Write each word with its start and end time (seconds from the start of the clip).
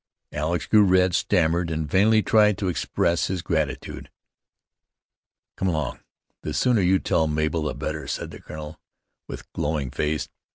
Alex 0.31 0.65
grew 0.65 0.83
red, 0.83 1.13
stammered, 1.13 1.69
and 1.69 1.87
vainly 1.87 2.23
tried 2.23 2.57
to 2.57 2.69
express 2.69 3.27
his 3.27 3.43
gratitude. 3.43 4.09
"Come 5.55 5.67
along, 5.67 5.99
the 6.41 6.55
sooner 6.55 6.81
you 6.81 6.97
tell 6.97 7.27
Mabel 7.27 7.61
the 7.61 7.75
better," 7.75 8.07
said 8.07 8.31
the 8.31 8.41
colonel 8.41 8.79
with 9.27 9.53
glowing 9.53 9.91
face. 9.91 10.27